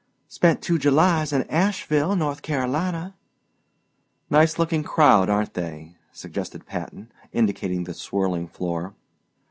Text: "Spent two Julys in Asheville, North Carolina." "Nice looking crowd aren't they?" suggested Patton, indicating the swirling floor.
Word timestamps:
"Spent 0.27 0.63
two 0.63 0.79
Julys 0.79 1.31
in 1.31 1.43
Asheville, 1.43 2.15
North 2.15 2.41
Carolina." 2.41 3.13
"Nice 4.31 4.57
looking 4.57 4.81
crowd 4.81 5.29
aren't 5.29 5.53
they?" 5.53 5.95
suggested 6.11 6.65
Patton, 6.65 7.11
indicating 7.33 7.83
the 7.83 7.93
swirling 7.93 8.47
floor. 8.47 8.95